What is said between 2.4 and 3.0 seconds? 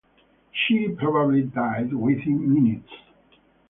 minutes.